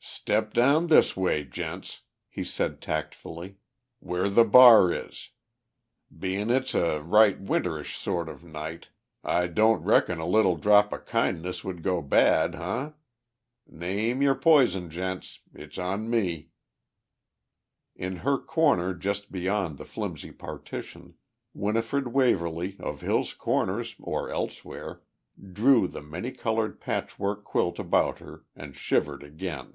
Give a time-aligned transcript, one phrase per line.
[0.00, 3.56] "Step down this way, gents," he said tactfully.
[3.98, 5.30] "Where the bar is.
[6.16, 8.88] Bein' it's a right winterish sort of night
[9.24, 12.92] I don't reckon a little drop o' kindness would go bad, huh?
[13.66, 15.40] Name your poison, gents.
[15.54, 16.50] It's on me."
[17.96, 21.14] In her corner just beyond the flimsy partition,
[21.54, 25.00] Winifred Waverly, of Hill's Corners or elsewhere,
[25.52, 29.74] drew the many coloured patch work quilt about her and shivered again.